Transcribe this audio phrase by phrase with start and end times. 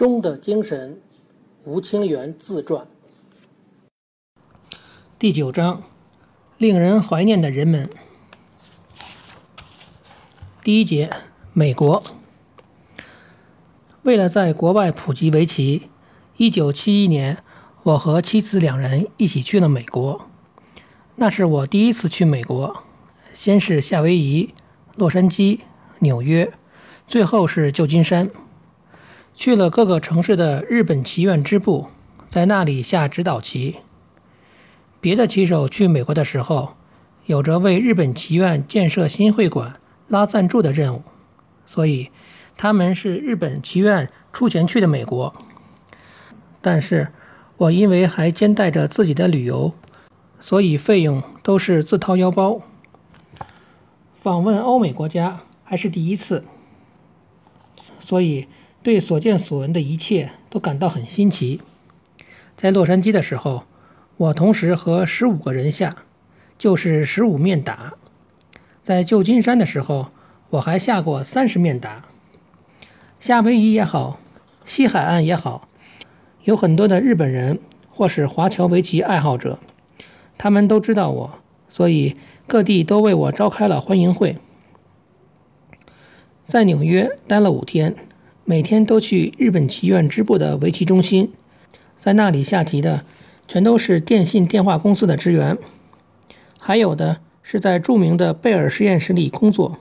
[0.00, 0.98] 中的精神，
[1.64, 2.86] 吴清源自传。
[5.18, 5.82] 第九章，
[6.56, 7.90] 令人怀念的人们。
[10.64, 11.10] 第一节，
[11.52, 12.02] 美国。
[14.00, 15.90] 为了在国外普及围棋，
[16.38, 17.44] 一九七一年，
[17.82, 20.30] 我和妻子两人一起去了美国。
[21.16, 22.84] 那是我第一次去美国，
[23.34, 24.54] 先是夏威夷、
[24.96, 25.60] 洛杉矶、
[25.98, 26.50] 纽约，
[27.06, 28.30] 最后是旧金山。
[29.40, 31.86] 去了各个城市的日本棋院支部，
[32.28, 33.76] 在那里下指导棋。
[35.00, 36.74] 别的棋手去美国的时候，
[37.24, 41.02] 有着为日本棋院建设新会馆拉赞助的任务，
[41.64, 42.10] 所以
[42.58, 45.34] 他们是日本棋院出钱去的美国。
[46.60, 47.08] 但是
[47.56, 49.72] 我因为还兼带着自己的旅游。
[50.38, 52.60] 所以费用都是自掏腰包。
[54.20, 56.44] 访问欧美国家还是第一次，
[57.98, 58.46] 所以
[58.82, 61.60] 对所见所闻的一切都感到很新奇。
[62.56, 63.64] 在洛杉矶的时候，
[64.16, 65.96] 我同时和十五个人下，
[66.58, 67.94] 就是十五面打；
[68.82, 70.08] 在旧金山的时候，
[70.50, 72.04] 我还下过三十面打。
[73.18, 74.18] 夏威夷也好，
[74.64, 75.68] 西海岸也好，
[76.44, 79.58] 有很多的日本人或是华侨围棋爱好者。
[80.38, 84.38] 他们都知道我，所以各地都为我召开了欢迎会。
[86.46, 87.94] 在纽约待了五天，
[88.50, 91.30] 每天都去日本棋院支部的围棋中心，
[92.00, 93.04] 在那里下棋的
[93.46, 95.56] 全都是电信电话公司的职员，
[96.58, 99.78] 还有的是在著名的贝尔实验室里工作。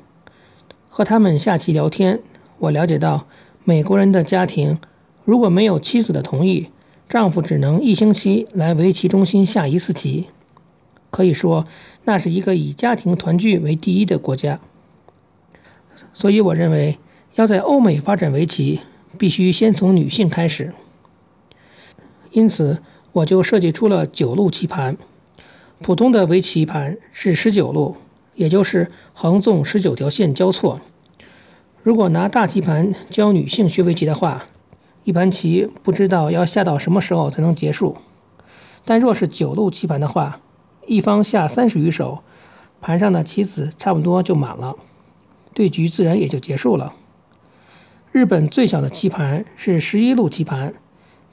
[0.87, 2.19] 和他们下棋聊天，
[2.59, 3.25] 我了解到
[3.63, 4.77] 美国人的家庭
[5.25, 6.69] 如果没有妻子的同意，
[7.09, 10.27] 丈夫只能一星期来围棋中心下一次棋。
[11.09, 11.65] 可以说，
[12.03, 14.59] 那是一个以家庭团聚为第一的国家。
[16.13, 16.99] 所以，我认为
[17.39, 18.81] 要在欧美发展围棋，
[19.17, 20.73] 必须先从女性开始。
[22.31, 22.83] 因此，
[23.13, 24.97] 我就设计出了九路棋盘。
[25.81, 27.95] 普通的围棋盘是十九路，
[28.35, 30.81] 也就是横纵十九条线交错。
[31.81, 34.47] 如果拿大棋盘教女性学围棋的话，
[35.05, 37.95] 一盘棋不知道要下到什么时候才能结束。
[38.83, 40.41] 但若是九路棋盘的话，
[40.85, 42.21] 一方下三十余手，
[42.81, 44.75] 盘上的棋子差不多就满了，
[45.53, 46.95] 对局自然也就结束了。
[48.19, 50.73] 日本最小的棋盘是十一路棋盘，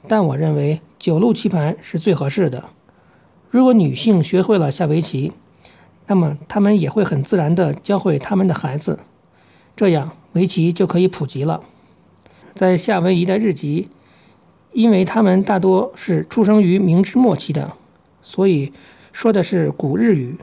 [0.07, 2.63] 但我认为九路棋盘是最合适的。
[3.49, 5.33] 如果女性学会了下围棋，
[6.05, 9.01] 那么她们也会很自然地教会他们的孩子，
[9.75, 11.61] 这样围棋就可以普及了。
[12.55, 13.89] 在夏威夷的日籍，
[14.71, 17.73] 因为他们大多是出生于明治末期的，
[18.23, 18.71] 所以。
[19.11, 20.37] 说的是古日语，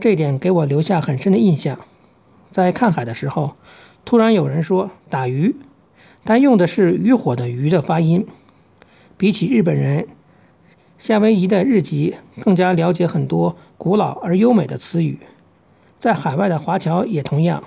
[0.00, 1.78] 这点给我留下很深的印象。
[2.52, 3.56] 在看海的时候，
[4.06, 5.56] 突然有人说打鱼，
[6.22, 8.26] 但用的是渔火的鱼的发音。
[9.16, 10.06] 比起日本人，
[10.96, 15.18] 夏威夷的日籍更加了解很多古老而优美的词语。
[15.98, 17.64] 在海外的华侨也同样，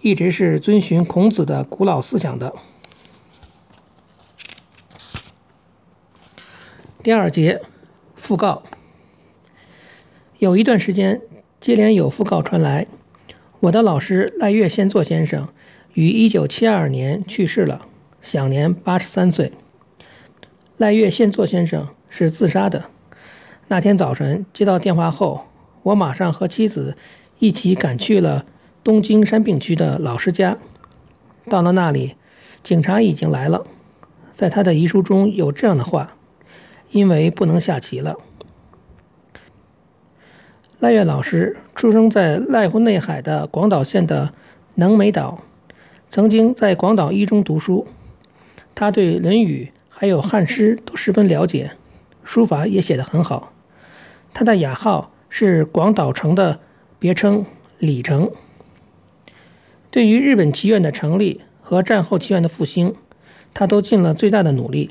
[0.00, 2.54] 一直是遵循孔子的古老思想的。
[7.02, 7.60] 第二节，
[8.18, 8.62] 讣告。
[10.38, 11.20] 有一段时间，
[11.60, 12.86] 接连有讣告传来。
[13.60, 15.46] 我的老师赖月先作先生
[15.92, 17.82] 于1972年去世了，
[18.22, 19.52] 享年83岁。
[20.78, 22.84] 赖月先作先生是自杀的。
[23.68, 25.44] 那天早晨接到电话后，
[25.82, 26.96] 我马上和妻子
[27.38, 28.46] 一起赶去了
[28.82, 30.56] 东京山病区的老师家。
[31.50, 32.14] 到了那里，
[32.62, 33.66] 警察已经来了。
[34.32, 36.16] 在他的遗书中有这样的话
[36.92, 38.16] ：“因为不能下棋了。”
[40.80, 44.32] 赖月老师出生在濑户内海的广岛县的
[44.76, 45.42] 能美岛，
[46.08, 47.86] 曾经在广岛一中读书。
[48.74, 51.72] 他对《论语》还有汉诗都十分了解，
[52.24, 53.52] 书法也写得很好。
[54.32, 56.60] 他的雅号是广岛城的
[56.98, 57.44] 别称
[57.78, 58.30] “李城”。
[59.92, 62.94] 对于日本棋院的成立和战后棋院的复兴，
[63.52, 64.90] 他都尽了最大的努力。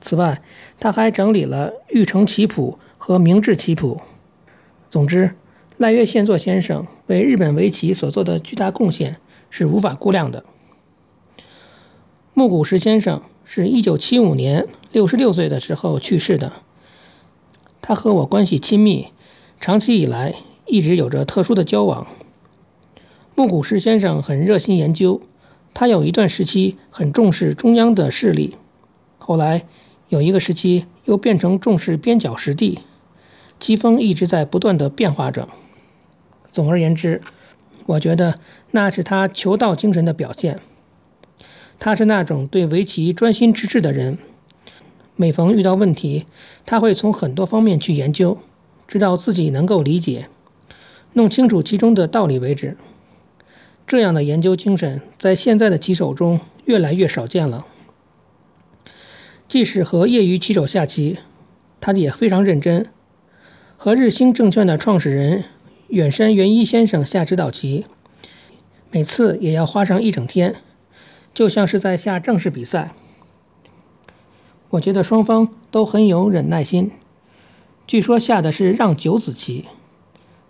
[0.00, 0.40] 此外，
[0.78, 4.00] 他还整理了《玉成棋谱》和《明治棋谱》。
[4.90, 5.36] 总之，
[5.76, 10.44] 赖月宪作先生为日本围棋所做的巨大贡献是无法估量的。
[12.34, 16.54] 木谷实先生是一九七五年六十六岁的时候去世的。
[17.80, 19.06] 他和我关系亲密，
[19.60, 20.34] 长期以来
[20.66, 22.08] 一直有着特殊的交往。
[23.36, 25.22] 木谷实先生很热心研究，
[25.72, 28.56] 他有一段时期很重视中央的势力，
[29.18, 29.66] 后来
[30.08, 32.80] 有一个时期又变成重视边角实地。
[33.60, 35.48] 机锋一直在不断的变化着。
[36.50, 37.22] 总而言之，
[37.86, 38.40] 我觉得
[38.72, 40.58] 那是他求道精神的表现。
[41.78, 44.18] 他是那种对围棋专心致志的人。
[45.16, 46.26] 每逢遇到问题，
[46.64, 48.38] 他会从很多方面去研究，
[48.88, 50.28] 直到自己能够理解、
[51.12, 52.76] 弄清楚其中的道理为止。
[53.86, 57.66] 这样的研究精神在现在的棋手中越来越少见了。
[59.48, 61.18] 即使和业余棋手下棋，
[61.80, 62.86] 他也非常认真。
[63.82, 65.44] 和日兴证券的创始人
[65.88, 67.86] 远山元一先生下指导棋，
[68.90, 70.56] 每次也要花上一整天，
[71.32, 72.92] 就像是在下正式比赛。
[74.68, 76.90] 我觉得双方都很有忍耐心。
[77.86, 79.64] 据说下的是让九子棋，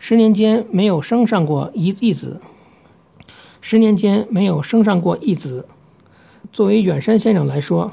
[0.01, 2.41] 十年间没有升上过一一子，
[3.61, 5.69] 十年间没有升上过一子。
[6.53, 7.93] 作为远山先生来说，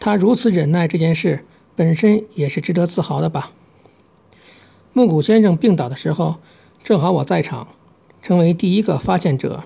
[0.00, 1.44] 他如此忍耐这件事
[1.76, 3.52] 本身也是值得自豪的吧。
[4.92, 6.36] 木谷先生病倒的时候，
[6.82, 7.68] 正好我在场，
[8.22, 9.62] 成为第一个发现者。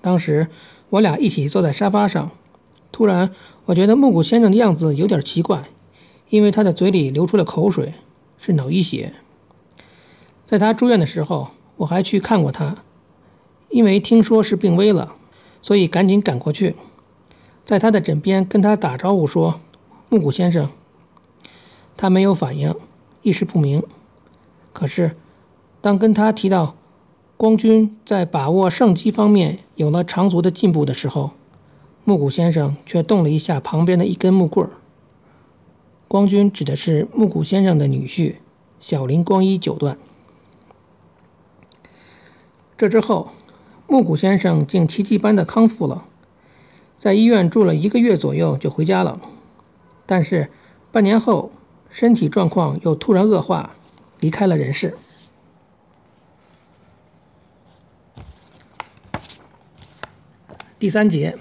[0.00, 0.48] 当时
[0.90, 2.30] 我俩一起坐在沙发上，
[2.92, 3.32] 突然。
[3.66, 5.64] 我觉得木谷先生的样子有点奇怪，
[6.28, 7.94] 因为他的嘴里流出了口水，
[8.38, 9.14] 是脑溢血。
[10.46, 12.84] 在他住院的时候，我还去看过他，
[13.70, 15.16] 因为听说是病危了，
[15.62, 16.76] 所以赶紧赶过去，
[17.64, 19.60] 在他的枕边跟他打招呼说
[20.08, 20.70] ：“木谷先生。”
[21.98, 22.72] 他没有反应，
[23.22, 23.82] 意识不明。
[24.76, 25.16] 可是，
[25.80, 26.74] 当跟他提到
[27.38, 31.30] 光军在把握胜机方面有了长足的进步的时候，
[32.04, 34.72] 木谷先生却动了一下旁边的一根木棍儿。
[36.06, 38.34] 光君指的是木谷先生的女婿
[38.78, 39.96] 小林光一九段。
[42.76, 43.30] 这之后，
[43.88, 46.04] 木谷先生竟奇迹般的康复了，
[46.98, 49.18] 在医院住了一个月左右就回家了。
[50.04, 50.50] 但是
[50.92, 51.50] 半年后，
[51.88, 53.75] 身体状况又突然恶化，
[54.26, 54.96] 离开了人世。
[60.80, 61.38] 第三节。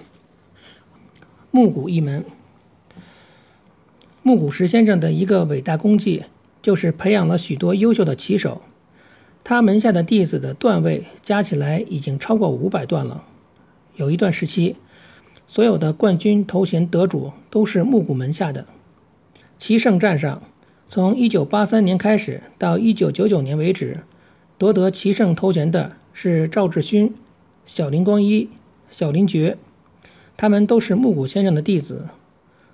[1.49, 2.23] 木谷一门，
[4.21, 6.25] 木谷实先生的一个伟大功绩，
[6.61, 8.61] 就是培养了许多优秀的棋手。
[9.43, 13.23] 他门下的弟子的段位加起来已经超过五百段了。
[13.95, 14.75] 有一段时期，
[15.47, 18.67] 所有的冠军头衔得主都是木谷门下的。
[19.57, 20.43] 棋圣战上，
[20.87, 24.01] 从1983年开始到1999年为止，
[24.57, 27.13] 夺得棋圣头衔的是赵志勋、
[27.65, 28.49] 小林光一、
[28.91, 29.57] 小林觉。
[30.37, 32.09] 他们都是木谷先生的弟子。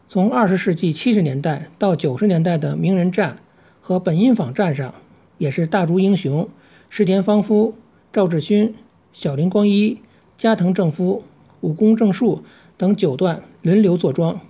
[0.10, 3.38] 从二十世纪七十年代到九十年代的名人战
[3.80, 4.94] 和本因坊战上，
[5.38, 6.50] 也是大竹英雄、
[6.90, 7.75] 石田芳夫、
[8.12, 8.75] 赵志勋、
[9.13, 10.00] 小林光一、
[10.38, 11.24] 加藤正夫、
[11.62, 12.44] 武宫正树
[12.78, 14.42] 等九段轮流坐庄。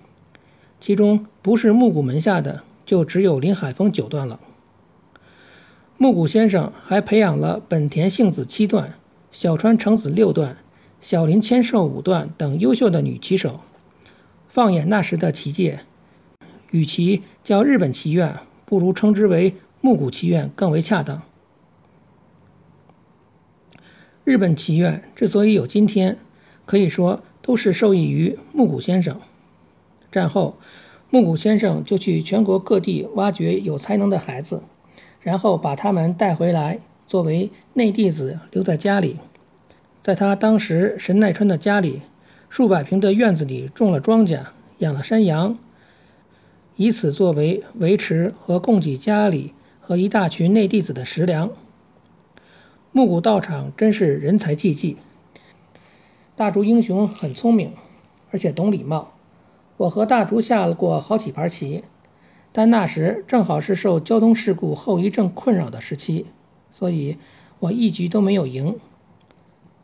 [0.80, 4.40] 其中不是木谷门下的，就只有林海峰九段了。
[5.98, 8.96] 木谷先生还培养了本田幸子七段、
[9.32, 10.58] 小川诚子六段。
[11.02, 13.62] 小林千寿五段等优秀的女棋手，
[14.50, 15.80] 放眼那时的棋界，
[16.70, 21.24] 与其叫日本棋院，不如称之为木谷棋院更为恰当。
[24.24, 26.20] 日本棋院之所以有今天，
[26.68, 29.20] 可以说都是受益于木谷先生。
[30.12, 30.60] 战后，
[31.14, 34.64] 木谷先生就去全国各地挖掘有才能的孩子，
[35.20, 39.18] 然后把他们带回来，作为内弟子留在家里。
[40.02, 42.02] 在他当时神奈川的家里，
[42.50, 44.46] 数百平的院子里种了庄稼，
[44.78, 45.58] 养了山羊，
[46.78, 51.52] 以此作为维持和供给家里和一大群内弟子的食粮。
[52.94, 54.96] 木谷道场真是人才济济。
[56.38, 57.74] 大竹英雄很聪明，
[58.32, 59.12] 而且懂礼貌。
[59.82, 61.84] 我和大竹下了过好几盘棋，
[62.52, 66.28] 但那时正好是受交通事故后遗症困扰的时期，
[66.72, 67.18] 所以
[67.58, 68.78] 我一局都没有赢。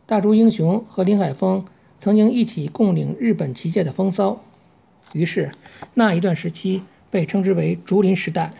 [0.05, 1.65] 大竹英雄和林海峰
[1.99, 4.43] 曾经一起共领日本棋界的风骚，
[5.13, 5.51] 于是
[5.95, 8.53] 那一段时期被称之为“竹林时代”。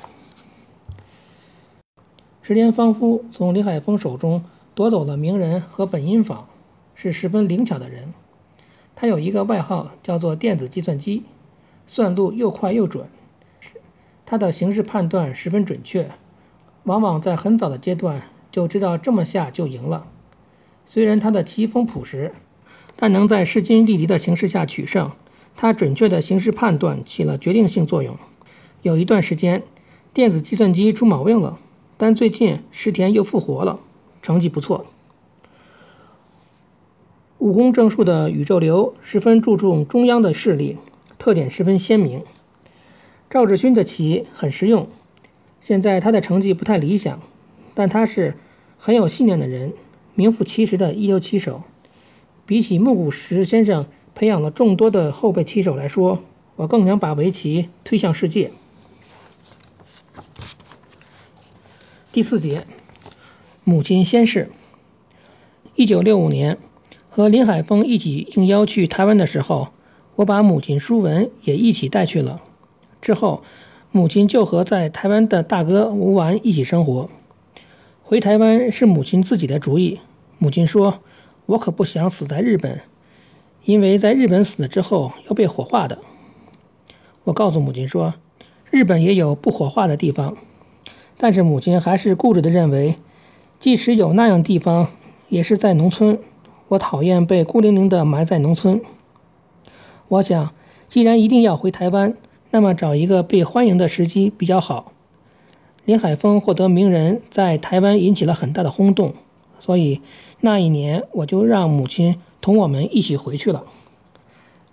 [2.42, 6.48] 石田芳夫从林海峰手中夺走了名人和本因坊，
[6.96, 8.12] 是十分灵巧的人。
[9.00, 11.22] 他有一个外号叫做“电子计算机”，
[11.86, 13.08] 算路又快又准。
[14.26, 16.10] 他的形势判断十分准确，
[16.82, 20.08] 往往在很早的阶段就知道这么下就赢了。
[20.88, 22.34] 虽然他的棋风朴实，
[22.96, 25.12] 但能在势均力敌的形势下取胜。
[25.56, 28.18] 他准确的形势判断起了决定性作用。
[28.82, 29.62] 有一段时间，
[30.12, 31.60] 电子计算机出毛病了，
[31.98, 33.80] 但最近石田又复活了，
[34.24, 34.88] 成绩不错。
[37.40, 40.78] 武功正术的宇宙流十分注重中央的势力，
[41.20, 42.24] 特点十分鲜明。
[43.30, 44.88] 赵志勋的棋很实用，
[45.62, 47.22] 现在他的成绩不太理想，
[47.76, 48.36] 但他是
[48.78, 49.74] 很有信念的人。
[50.16, 51.62] 名副其实的一流棋手，
[52.48, 56.24] 比起木谷实先生培养了众多的后备棋手来说，
[56.56, 58.52] 我更想把围棋推向世界。
[62.12, 62.66] 第四节，
[63.64, 64.50] 母亲先逝。
[65.76, 66.58] 一九六五年，
[67.18, 69.70] 和林海峰一起应邀去台湾的时候，
[70.18, 72.44] 我把母亲舒文也一起带去了。
[73.02, 73.42] 之后，
[73.92, 77.10] 母亲就和在台湾的大哥吴完一起生活。
[78.04, 80.00] 回台湾是母亲自己的主意。
[80.38, 81.00] 母亲说
[81.48, 82.82] ：“我可不想死在日本，
[83.66, 85.98] 因为在日本死了之后要被火化的。”
[87.26, 88.14] 我告诉母亲说
[88.70, 90.38] ：“日本也有不火化的地方。”
[91.18, 92.98] 但是母亲还是固执地认为，
[93.60, 94.92] 即使有那样地方，
[95.30, 96.20] 也是在农村。
[96.70, 98.82] 我讨厌被孤零零地埋在农村。
[100.10, 100.52] 我想，
[100.90, 102.16] 既然一定要回台湾，
[102.52, 104.92] 那么找一个被欢迎的时机比较好。
[105.86, 109.14] 林海峰获得名人，在台湾引起了很大的轰动，
[109.62, 110.02] 所以
[110.42, 113.64] 那一年我就让母亲同我们一起回去了。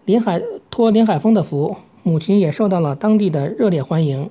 [0.05, 4.31] 林海托林海峰的福，母亲也受到了当地的热烈欢迎。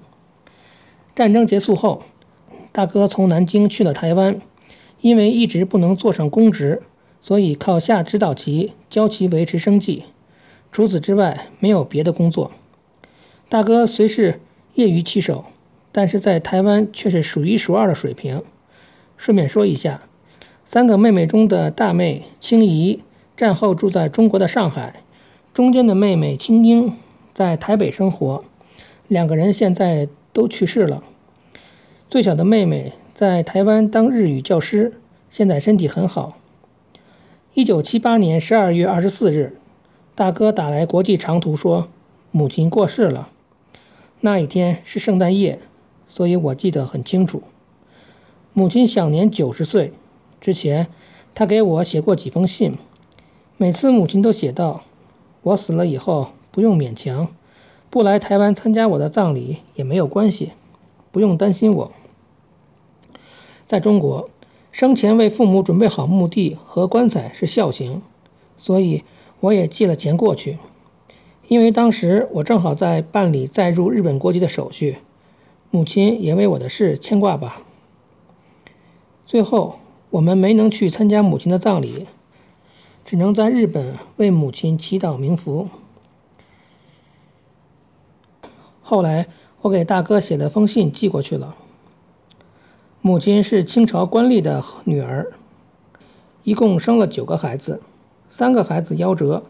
[1.16, 2.04] 战争结束后，
[2.74, 4.42] 大哥从南京去了台湾，
[5.00, 6.84] 因为一直不能做上公职，
[7.24, 10.04] 所以靠下指导棋、教棋维持生计。
[10.72, 12.52] 除此之外，没有别的工作。
[13.50, 14.40] 大哥虽是
[14.76, 15.46] 业余棋手，
[15.92, 18.44] 但是在台湾却是数一数二的水平。
[19.18, 20.04] 顺便说一下，
[20.64, 23.02] 三个妹妹中的大妹青怡
[23.36, 25.02] 战后住在中国的上海，
[25.54, 26.96] 中间的妹妹青英
[27.34, 28.44] 在台北生活，
[29.08, 30.08] 两个人现在。
[30.36, 31.04] 都去世了。
[32.10, 34.94] 最小的妹妹在台湾当日语教师，
[35.30, 36.40] 现在身体很好。
[37.56, 39.60] 一九七八年十二月二十四日，
[40.16, 41.88] 大哥打来国际长途说
[42.32, 43.30] 母亲过世了。
[44.22, 45.60] 那一天是圣诞夜，
[46.08, 47.44] 所以我记得很清楚。
[48.54, 49.94] 母亲享年九十岁。
[50.42, 50.88] 之前
[51.36, 52.76] 他给我写过几封信，
[53.58, 54.82] 每次母亲都写道
[55.44, 57.28] ：“我死了以后不用勉强。”
[57.92, 60.54] 不来台湾参加我的葬礼也没有关系，
[61.12, 61.92] 不用担心我。
[63.68, 64.32] 在中国，
[64.74, 68.02] 生前为父母准备好墓地和棺材是孝行，
[68.58, 69.04] 所以
[69.40, 70.58] 我也寄了钱过去。
[71.48, 74.98] 因为当时我正好在办理再入日本国籍的手续，
[75.70, 77.62] 母亲也为我的事牵挂吧。
[79.28, 79.78] 最后，
[80.10, 82.08] 我们没能去参加母亲的葬礼，
[83.06, 85.70] 只能在日本为母亲祈祷冥福。
[88.82, 89.28] 后来，
[89.62, 91.56] 我给大哥写了封信寄过去了。
[93.06, 95.34] 母亲是清朝官吏的女儿，
[96.46, 97.82] 一共生了九个孩子，
[98.30, 99.44] 三个孩子夭折，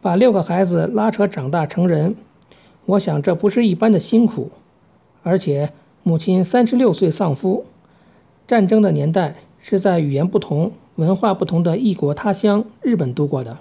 [0.00, 2.14] 把六个孩子拉扯长大成人。
[2.86, 4.52] 我想这不是一般的辛苦，
[5.24, 5.72] 而且
[6.04, 7.64] 母亲三十六岁丧夫，
[8.46, 13.58] 战争的年代是在语言不同、文化不同的异国他乡日本度过的。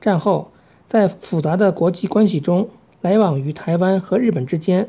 [0.00, 0.50] 战后，
[0.88, 2.70] 在复杂的国际关系中。
[3.02, 4.88] 来往于台湾和日本之间，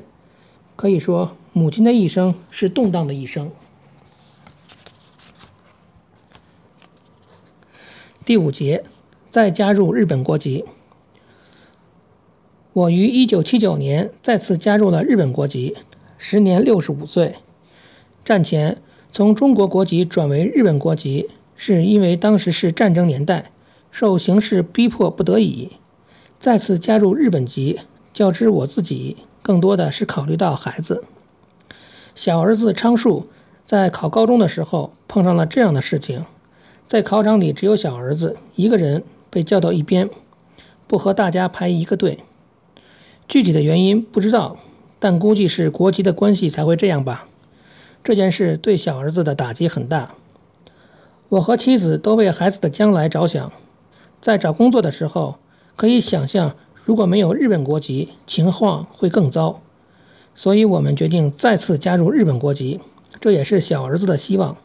[0.75, 3.51] 可以说母亲的一生是动荡的一生。
[8.23, 8.85] 第五节，
[9.29, 10.63] 再加入日本国籍。
[12.71, 15.75] 我于一九七九年再次加入了日本国籍，
[16.17, 17.35] 时年六十五岁。
[18.23, 23.51] 战前从中国国籍转为日本国籍，是因为当时是战争年代，
[23.91, 25.71] 受形势逼迫不得已，
[26.39, 27.81] 再次加入日本籍。
[28.13, 31.03] 较之我自己，更多的是考虑到孩子。
[32.15, 33.27] 小儿子昌树
[33.65, 36.25] 在考高中的时候碰上了这样的事情，
[36.87, 40.09] 在考场里只有小儿子一个人被叫到一边，
[40.87, 42.19] 不和大家排一个队。
[43.27, 44.57] 具体的原因不知道，
[44.99, 47.27] 但估计是国籍的关系才会这样吧。
[48.03, 50.13] 这件事对小儿子的打击很大。
[51.29, 53.51] 我和妻子都为孩子的将来着想，
[54.19, 55.37] 在找工作的时候
[55.75, 56.55] 可以想象。
[56.85, 59.61] 如果没有日本国籍，情况会更糟，
[60.39, 62.79] 所以我们决定再次加入日本国籍，
[63.19, 64.55] 这也是小儿子的希望。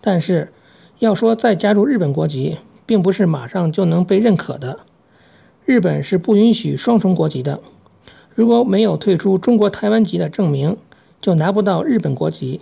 [0.00, 0.52] 但是，
[0.98, 4.80] 要说再加入日本国籍，并不是马上就能被认可的。
[5.64, 7.60] 日本是不允许双重国籍的，
[8.34, 10.76] 如果没有退出中国台湾籍的证明，
[11.20, 12.60] 就拿不到日本国籍。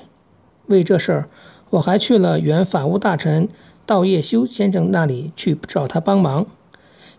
[0.66, 1.28] 为这事儿，
[1.70, 3.48] 我还去了原法务大臣
[3.86, 6.44] 道叶修先生那里去找他帮忙。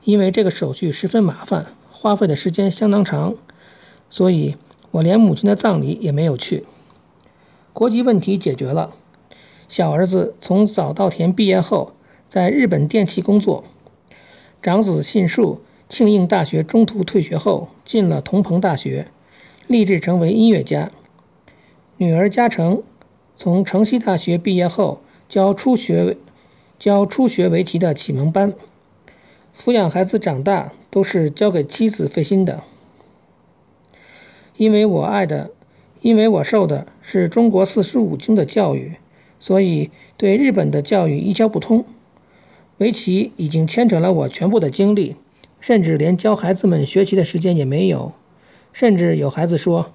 [0.03, 3.33] 因为这个手续十分麻烦，花费的时间相当长，
[4.11, 4.57] 所以
[4.91, 6.65] 我连母亲的葬礼也没有去。
[7.73, 8.93] 国籍问题解决了，
[9.69, 11.93] 小儿子从早稻田毕业后，
[12.29, 13.63] 在日本电器工作；
[14.61, 19.07] 长子信树庆应大学中途退学后，进了同朋大学，
[19.67, 20.91] 立志成为音乐家；
[21.97, 22.83] 女儿嘉诚
[23.37, 26.17] 从城西大学毕业后，教初学
[26.77, 28.53] 教初学围棋的启蒙班。
[29.57, 32.63] 抚养孩子长大都是交给妻子费心的。
[34.61, 35.49] 因为我爱的，
[36.01, 38.93] 因为我受的是中国四书五经的教育，
[39.39, 41.83] 所以对日本的教育一窍不通。
[42.77, 45.15] 围棋已经牵扯了我全部的精力，
[45.59, 48.11] 甚至连教孩子们学习的时间也没有。
[48.71, 49.93] 甚至有孩子说，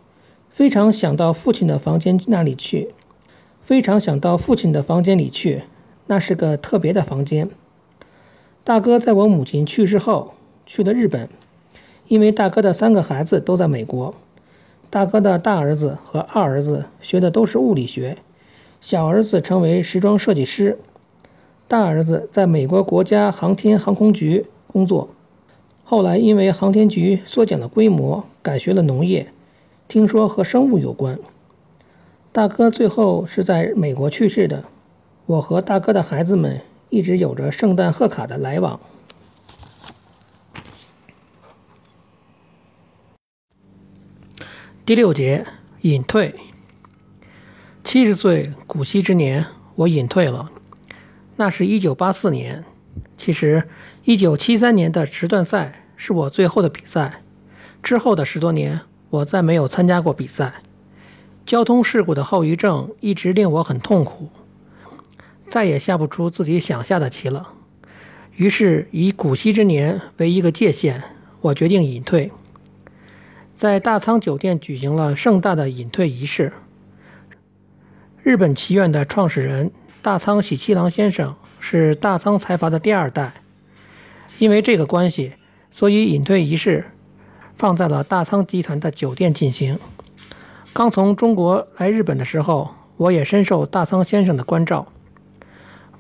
[0.51, 2.89] 非常想到父亲的房间那里去，
[3.63, 5.63] 非常想到父亲的房间里去，
[6.09, 7.49] 那是个特别的房间。
[8.65, 10.35] 大哥在我母亲去世后
[10.67, 11.29] 去了日本，
[12.09, 14.13] 因为大哥的三个孩子都在美国。
[14.89, 18.19] 大哥的大儿子和二儿子学的都是物理学，
[18.81, 20.79] 小儿子成为时装设计师，
[21.69, 25.09] 大儿子在美国国家航天航空局工作，
[25.85, 29.27] 后来因为航天局缩减了规模，改学了农业，
[29.89, 31.19] 听说和生物有关。
[32.33, 34.65] 大哥最后是在美国去世的，
[35.27, 38.79] 我和大哥的孩子们一直有着圣诞贺卡的来往。
[44.87, 45.45] 第六节
[45.81, 46.33] 隐退。
[47.83, 50.49] 七十岁古稀之年，我隐退了。
[51.35, 52.65] 那是一九八四年。
[53.19, 53.69] 其实，
[54.05, 57.21] 一九七三年的时段赛是我最后的比赛。
[57.83, 58.79] 之后的十多年，
[59.11, 60.63] 我再没有参加过比赛。
[61.45, 64.29] 交通事故的后遗症一直令我很痛苦，
[65.49, 67.49] 再也下不出自己想下的棋了。
[68.37, 71.03] 于是，以古稀之年为一个界限，
[71.41, 72.31] 我决定隐退。
[73.57, 76.53] 在大仓酒店举行了盛大的隐退仪式。
[78.23, 79.71] 日本棋院的创始人
[80.03, 83.33] 大仓喜七郎先生是大仓财阀的第二代，
[84.37, 85.33] 因为这个关系，
[85.71, 86.85] 所以隐退仪式
[87.57, 89.79] 放在了大仓集团的酒店进行。
[90.75, 94.87] 刚从中国来日本的时候，我也深受大仓先生的关照。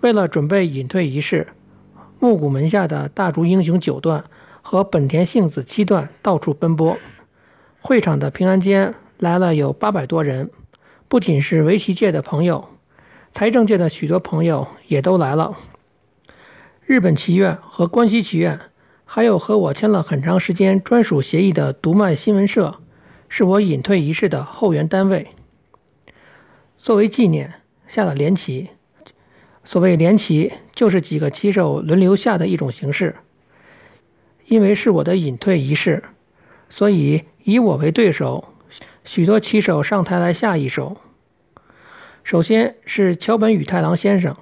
[0.02, 1.46] 为了准备隐退仪式，
[2.20, 4.24] 木谷门下的大竹英雄九段
[4.60, 6.98] 和本田幸子七段到处奔波。
[7.86, 10.50] 会场的平安间来了有八百多人，
[11.06, 12.68] 不仅是围棋界的朋友，
[13.32, 15.56] 财政界的许多朋友也都来了。
[16.84, 18.58] 日本棋院和关西棋院，
[19.04, 22.80] 还有和我签了很长时间专属协议的读卖新闻社，
[23.28, 25.28] 是我隐退仪式的后援单位。
[26.76, 27.54] 作为纪念，
[27.86, 28.70] 下了连棋。
[29.62, 33.14] 所谓连棋，就是几个棋手轮流下的一种形式。
[34.46, 36.02] 因为是我的隐退仪式，
[36.68, 37.22] 所以。
[37.46, 38.48] 以我为对手，
[39.04, 40.96] 许多棋手上台来下一手。
[42.24, 44.36] 首先是桥本宇太郎先生，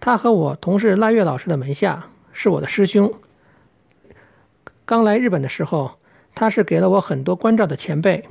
[0.00, 3.14] 他和我同是赖月老师的门下，是我的师兄。
[4.84, 5.92] 刚来日本的时候，
[6.34, 8.28] 他是给了我很多关照的前辈。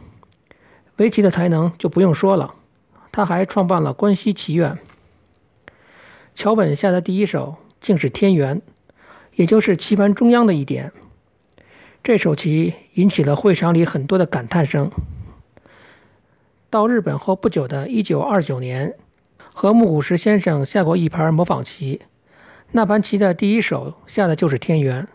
[0.98, 2.54] 围棋的才能就不用说了，
[3.12, 4.78] 他还创办了关西棋院。
[6.36, 8.62] 桥本下的第一手竟是天元，
[9.34, 10.92] 也就是棋盘中央的一点。
[12.04, 14.90] 这手棋引起了会场里很多的感叹声。
[16.70, 18.94] 到日本后不久的1929年，
[19.54, 22.02] 和木谷实先生下过一盘模仿棋，
[22.72, 25.08] 那盘棋的第一手下的就是天元。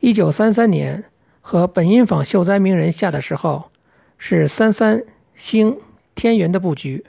[0.00, 1.04] 1933年
[1.40, 3.70] 和本因坊秀哉名人下的时候，
[4.18, 5.02] 是三三
[5.34, 5.78] 星
[6.14, 7.06] 天元的布局。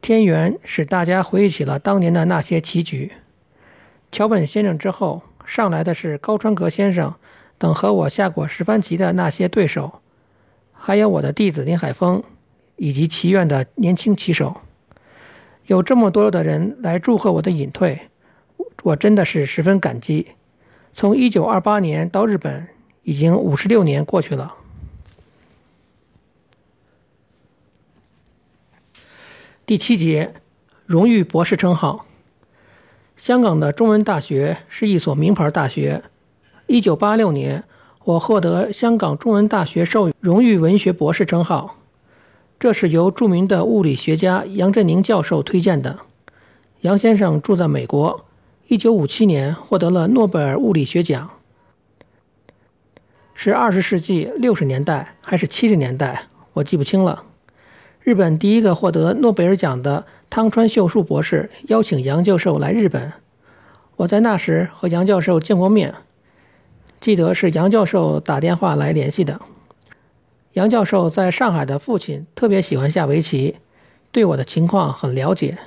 [0.00, 3.12] 天元使大家回忆起了当年的那些棋局。
[4.10, 7.14] 桥本先生之后上来的是高川阁先生。
[7.62, 10.00] 等和我下过十番棋的那些对手，
[10.72, 12.24] 还有我的弟子林海峰，
[12.74, 14.56] 以及棋院的年轻棋手，
[15.66, 18.08] 有这么多的人来祝贺我的隐退，
[18.82, 20.32] 我真的是十分感激。
[20.92, 22.66] 从一九二八年到日本，
[23.04, 24.54] 已经五十六年过去了。
[29.64, 30.34] 第七节，
[30.84, 32.06] 荣誉博士称号。
[33.16, 36.02] 香港的中文大学是一所名牌大学。
[36.72, 37.64] 一九八六年，
[38.02, 41.76] 我获得香港中文大学授予荣誉文学博士称号，
[42.58, 45.98] 这是由著名的物理学家杨振宁教授推荐的。
[46.80, 48.24] 杨先生住在美国，
[48.68, 51.28] 一九五七年获得了诺贝尔物理学奖，
[53.34, 56.22] 是二十世纪六十年代还是七十年代，
[56.54, 57.24] 我记不清了。
[58.00, 63.12] 日本第一个获得诺贝尔奖的汤川秀树博士邀请杨教授来日本，
[63.96, 65.94] 我在那时和杨教授见过面。
[67.02, 69.40] 记得是杨教授打电话来联系的。
[70.52, 73.56] 杨教授在上海的父亲特别喜欢下围棋，
[74.12, 75.58] 对我的情况很了解。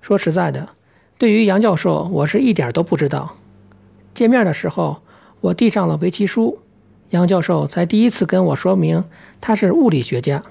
[0.00, 0.70] 说实在的，
[1.16, 3.36] 对于杨教授，我是一点都不知道。
[4.14, 5.00] 见面的时候，
[5.40, 6.58] 我递上了围棋书，
[7.10, 9.04] 杨教授才第一次跟我说明
[9.40, 10.42] 他是物理学家。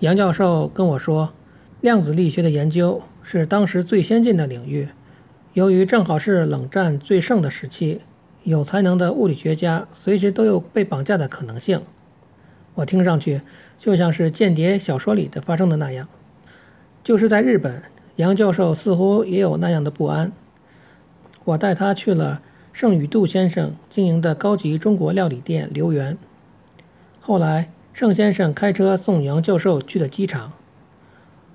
[0.00, 1.34] 杨教授跟我说，
[1.82, 4.88] 量子力学的研究是当时最先进的领域，
[5.52, 8.00] 由于正好是冷战最盛的时期，
[8.48, 11.82] 有才能的物理学家随时都有被绑架的可能性。
[12.76, 13.42] 我听上去
[13.78, 16.08] 就像是间谍小说里的发生的那样。
[17.04, 17.82] 就是在日本，
[18.16, 20.32] 杨教授似乎也有那样的不安。
[21.44, 22.40] 我带他去了
[22.72, 26.16] 盛宇度先生经营的高级中国料理店留园。
[27.20, 30.52] 后来，盛先生开车送杨教授去了机场。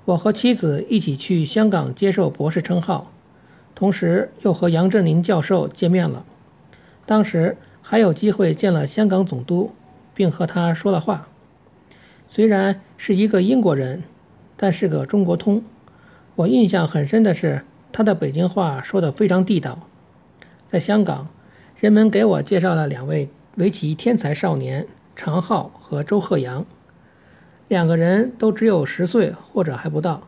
[0.06, 3.12] 我和妻子一起去香港接受博士称号，
[3.74, 6.24] 同时又和杨振宁教授见面了。
[7.06, 9.72] 当时还有机会见了香港总督，
[10.14, 11.28] 并和他说了话。
[12.28, 14.04] 虽然是一个英国人，
[14.56, 15.64] 但是个中国通。
[16.36, 17.62] 我印象很深的是，
[17.92, 19.88] 他的北京话说得非常地道。
[20.68, 21.28] 在香港，
[21.78, 26.66] 人们给我介绍了两位围棋天才少年常浩和周鹤阳，
[27.68, 30.24] 两个人都只有十岁或者还不到，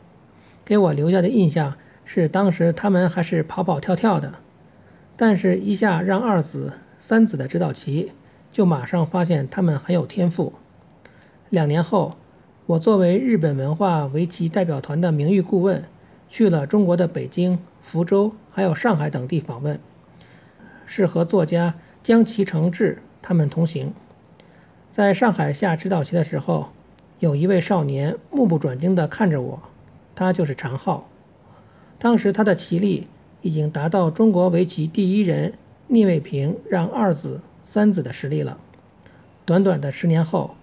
[0.64, 4.36] 给我留下的印象是当时他们还是跑跑跳跳的。
[5.18, 8.12] 但是，一下让二子、三子的指导棋，
[8.52, 10.52] 就马上发现他们很有天赋。
[11.50, 12.18] 两年后，
[12.66, 15.86] 我作为日本文化围棋代表团的名誉顾问，
[16.28, 19.80] 去了中国的北京、福州还有上海等地访问，
[20.86, 23.94] 是和作家江崎诚志他们同行。
[24.92, 26.70] 在上海下指导棋的时候，
[27.20, 29.64] 有一位少年目不转睛地看着我，
[30.14, 31.08] 他就是常浩。
[31.98, 33.08] 当时他的棋力。
[33.46, 35.54] 已经达到中国围棋第一人
[35.86, 38.58] 聂卫平让二子、三子的实力了。
[39.46, 40.56] 短短的十年后，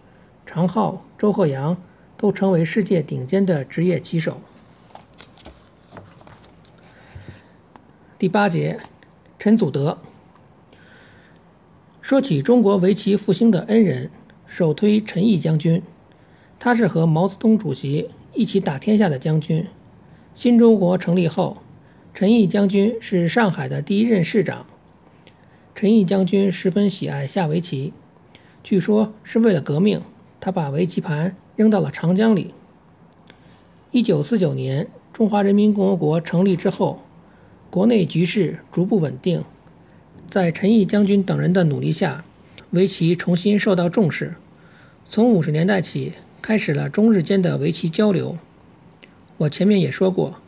[0.44, 1.80] 常浩、周鹤阳
[2.16, 4.40] 都成为世界顶尖的职业棋手。
[8.18, 8.80] 第八节，
[9.38, 9.98] 陈祖德。
[12.00, 14.10] 说起中国围棋复兴的恩人，
[14.48, 15.80] 首推陈毅将军。
[16.58, 19.68] 他是和毛泽东主席一起打天下的将军。
[20.34, 21.61] 新中国成立后。
[22.14, 24.66] 陈毅将军是上海的第一任市长。
[25.74, 27.94] 陈毅将军十分喜爱下围棋，
[28.62, 30.02] 据说是为了革命，
[30.38, 32.52] 他把围棋盘扔到了长江里。
[33.90, 37.02] 一九四九年，中华人民共和国成立之后，
[37.70, 39.42] 国内局势逐步稳定，
[40.28, 42.26] 在陈毅将军等人的努力下，
[42.72, 44.34] 围棋重新受到重视。
[45.08, 48.36] 从五十年代起，开始了中日间的围棋交流。
[49.38, 50.41] 我前面也说过。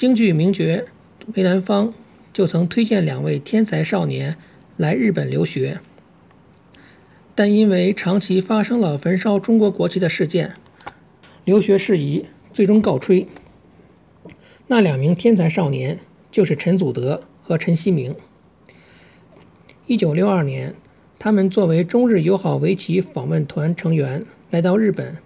[0.00, 0.86] 京剧名角
[1.34, 1.92] 梅兰芳
[2.32, 4.38] 就曾推荐两位天才少年
[4.78, 5.78] 来日本留学，
[7.34, 10.54] 但因为长期发生了焚烧中国国旗的事件，
[11.44, 13.28] 留学事宜最终告吹。
[14.68, 15.98] 那两名天才少年
[16.32, 18.16] 就是陈祖德和陈锡明。
[19.86, 20.74] 一九六二年，
[21.18, 25.18] 他们作为中日友好围棋访问团成员来到日本，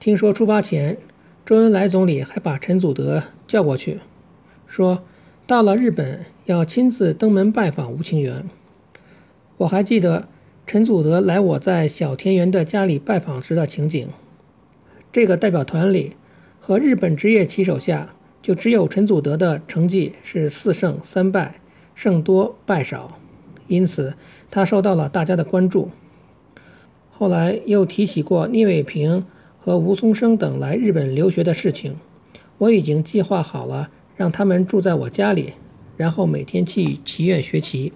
[0.00, 0.98] 听说出发前。
[1.46, 4.00] 周恩来总理还把陈祖德叫过去，
[4.66, 5.02] 说
[5.46, 8.48] 到了日本要亲自登门拜访吴清源。
[9.58, 10.26] 我还记得
[10.66, 14.08] 陈祖德来我在小田园的家里拜访时的情景。
[15.12, 16.16] 这个代表团里，
[16.60, 21.60] 和日本职业棋手下，就只有陈祖德的成绩是四胜三败，
[21.94, 23.18] 胜多败少，
[23.66, 24.14] 因此
[24.50, 25.90] 他受到了大家的关注。
[27.10, 29.26] 后来又提起过聂卫平。
[29.64, 31.96] 和吴松生等来日本留学的事情，
[32.58, 35.54] 我已经计划好了，让他们住在我家里，
[35.96, 37.94] 然后每天去棋院学棋。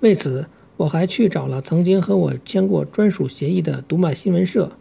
[0.00, 0.44] 为此，
[0.76, 4.72] 我还去找了曾经和我签过专属协议的读卖新闻社，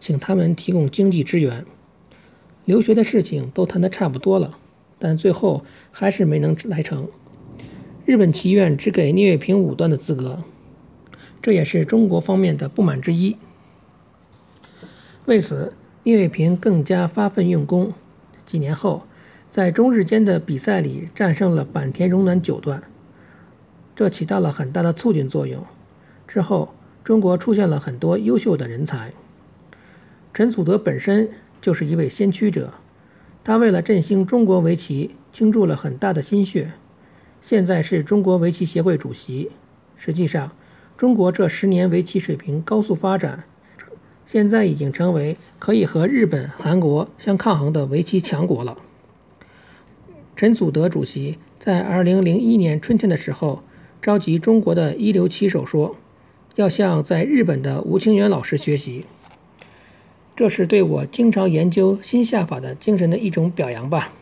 [0.00, 1.66] 请他们提供经济支援。
[2.64, 4.56] 留学的事情都谈得差不多了，
[4.98, 7.08] 但最后还是没能来成。
[8.06, 10.42] 日本棋院只给聂卫平五段的资格，
[11.42, 13.36] 这也是中国方面的不满之一。
[15.28, 17.92] 为此，聂卫平更加发奋用功。
[18.46, 19.02] 几年后，
[19.50, 22.82] 在中日间的比赛里战胜了坂田荣男九段，
[23.94, 25.62] 这起到了很大的促进作用。
[26.26, 26.72] 之后，
[27.04, 29.12] 中国出现了很多优秀的人才。
[30.32, 31.28] 陈祖德本身
[31.60, 32.72] 就是一位先驱者，
[33.44, 36.72] 他为了振兴中国围棋倾注了很大的心血。
[37.42, 39.50] 现在是中国围棋协会主席。
[39.94, 40.52] 实际上，
[40.96, 43.44] 中国这十年围棋水平高速发展。
[44.30, 48.76] 现在已经成为可以和日本、韩国相抗衡的围棋强国了。
[50.36, 53.62] 陈祖德主席在2001年春天的时候
[54.02, 55.96] 召集中国的一流棋手，说
[56.56, 59.06] 要向在日本的吴清源老师学习。
[60.36, 64.12] 这是对我经常研究新下法的精神的一种表扬吧。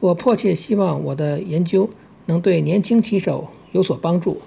[0.00, 1.88] 我迫切希望我的研究
[2.26, 4.42] 能对年轻棋手有所帮助。